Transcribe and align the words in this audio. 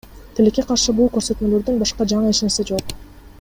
Тилекке 0.37 0.63
каршы, 0.69 0.95
бул 0.99 1.11
көрсөтмөлөрдөн 1.17 1.77
башка 1.83 2.09
жаңы 2.15 2.33
эч 2.33 2.41
нерсе 2.47 2.67
жок. 2.73 2.97